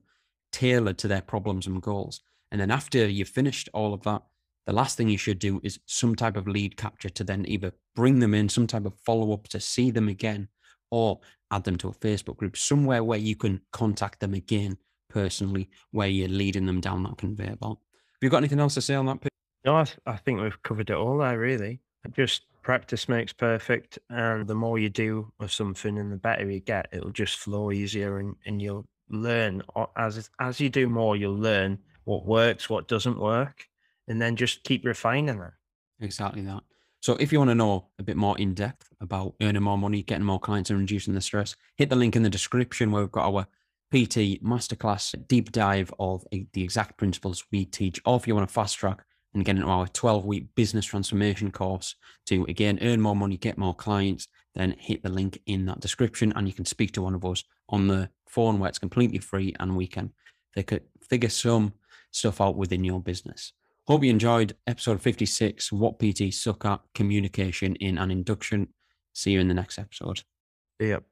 tailor 0.52 0.94
to 0.94 1.08
their 1.08 1.22
problems 1.22 1.68
and 1.68 1.82
goals. 1.82 2.22
And 2.52 2.62
then 2.62 2.72
after 2.72 3.06
you've 3.08 3.28
finished 3.28 3.70
all 3.74 3.94
of 3.94 4.04
that, 4.04 4.24
the 4.66 4.74
last 4.74 4.98
thing 4.98 5.10
you 5.10 5.18
should 5.18 5.40
do 5.40 5.60
is 5.64 5.80
some 5.86 6.16
type 6.16 6.36
of 6.36 6.48
lead 6.48 6.78
capture 6.78 7.10
to 7.10 7.24
then 7.24 7.46
either 7.48 7.72
bring 7.96 8.20
them 8.20 8.34
in, 8.34 8.50
some 8.50 8.68
type 8.68 8.86
of 8.86 8.94
follow 9.06 9.34
up 9.34 9.48
to 9.50 9.60
see 9.60 9.92
them 9.92 10.08
again, 10.08 10.48
or 10.92 11.20
add 11.52 11.64
them 11.64 11.78
to 11.78 11.90
a 11.90 11.94
Facebook 11.94 12.38
group, 12.38 12.58
somewhere 12.58 13.04
where 13.04 13.20
you 13.20 13.36
can 13.36 13.62
contact 13.72 14.20
them 14.20 14.34
again 14.34 14.78
personally, 15.10 15.70
where 15.92 16.08
you're 16.08 16.28
leading 16.28 16.66
them 16.66 16.82
down 16.82 17.04
that 17.04 17.18
conveyor 17.18 17.56
belt. 17.58 17.80
Have 17.92 18.20
you 18.22 18.30
got 18.30 18.38
anything 18.38 18.60
else 18.60 18.74
to 18.76 18.82
say 18.82 18.96
on 18.96 19.06
that? 19.06 19.20
No, 19.64 19.76
I, 19.76 19.86
I 20.06 20.18
think 20.18 20.42
we've 20.42 20.62
covered 20.64 20.90
it 20.90 20.96
all 20.96 21.18
there, 21.18 21.40
really. 21.40 21.80
Just 22.14 22.44
practice 22.62 23.08
makes 23.08 23.34
perfect. 23.34 24.00
And 24.10 24.48
the 24.48 24.56
more 24.56 24.80
you 24.80 24.90
do 24.90 25.32
of 25.40 25.52
something 25.52 25.98
and 25.98 26.12
the 26.12 26.18
better 26.18 26.50
you 26.50 26.60
get, 26.60 26.88
it'll 26.92 27.12
just 27.12 27.38
flow 27.38 27.72
easier 27.72 28.20
and, 28.20 28.36
and 28.46 28.62
you'll 28.62 28.86
learn 29.10 29.62
as 29.96 30.30
as 30.40 30.60
you 30.60 30.70
do 30.70 30.90
more, 30.90 31.16
you'll 31.16 31.38
learn 31.38 31.78
what 32.06 32.26
works, 32.26 32.70
what 32.70 32.88
doesn't 32.88 33.20
work, 33.20 33.68
and 34.08 34.22
then 34.22 34.36
just 34.36 34.64
keep 34.64 34.86
refining 34.86 35.40
it. 35.40 35.54
Exactly 36.00 36.42
that. 36.44 36.64
So 37.02 37.16
if 37.18 37.32
you 37.32 37.38
want 37.38 37.52
to 37.52 37.56
know 37.56 37.88
a 38.00 38.04
bit 38.04 38.18
more 38.18 38.38
in 38.38 38.54
depth 38.54 38.90
about 39.00 39.36
earning 39.42 39.62
more 39.62 39.78
money, 39.78 40.02
getting 40.02 40.26
more 40.26 40.40
clients 40.40 40.70
and 40.70 40.80
reducing 40.80 41.14
the 41.14 41.22
stress, 41.22 41.56
hit 41.76 41.90
the 41.90 41.96
link 41.96 42.16
in 42.16 42.24
the 42.24 42.30
description 42.30 42.92
where 42.92 43.04
we've 43.04 43.12
got 43.12 43.32
our 43.32 43.44
PT 43.92 44.44
masterclass 44.44 45.16
deep 45.28 45.52
dive 45.52 45.94
of 46.00 46.26
the 46.32 46.64
exact 46.64 46.98
principles 46.98 47.46
we 47.52 47.66
teach. 47.66 48.02
Or 48.06 48.18
if 48.18 48.28
you 48.28 48.34
want 48.36 48.48
to 48.48 48.54
fast 48.54 48.78
track 48.78 49.04
and 49.34 49.46
get 49.46 49.56
into 49.56 49.68
our 49.68 49.88
12 49.88 50.26
week 50.26 50.56
business 50.56 50.86
transformation 50.86 51.52
course 51.52 51.96
to 52.26 52.44
again 52.46 52.80
earn 52.82 53.02
more 53.02 53.16
money, 53.16 53.38
get 53.38 53.58
more 53.58 53.76
clients, 53.76 54.28
then 54.56 54.76
hit 54.80 55.04
the 55.04 55.10
link 55.10 55.40
in 55.46 55.66
that 55.68 55.82
description 55.82 56.34
and 56.36 56.48
you 56.48 56.54
can 56.54 56.66
speak 56.66 56.92
to 56.94 57.02
one 57.02 57.14
of 57.14 57.24
us 57.24 57.44
on 57.70 57.88
the 57.88 58.10
phone 58.28 58.58
where 58.58 58.70
it's 58.70 58.80
completely 58.80 59.20
free 59.20 59.54
and 59.60 59.76
we 59.76 59.86
can 59.86 60.12
figure 61.08 61.30
some 61.30 61.74
stuff 62.12 62.42
out 62.42 62.56
within 62.56 62.84
your 62.84 63.00
business. 63.00 63.54
Hope 63.88 64.04
you 64.04 64.10
enjoyed 64.10 64.56
episode 64.66 65.00
56 65.00 65.72
What 65.72 66.00
PT 66.00 66.34
Suck 66.34 66.66
at 66.66 66.82
Communication 66.96 67.76
in 67.76 68.00
an 68.00 68.10
Induction. 68.10 68.70
See 69.14 69.32
you 69.32 69.40
in 69.40 69.48
the 69.48 69.54
next 69.54 69.78
episode. 69.78 70.22
Yep. 70.80 71.04